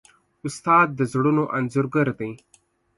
استاد 0.47 0.87
د 0.99 1.01
زړونو 1.11 1.43
انځورګر 1.57 2.07
دی. 2.19 2.31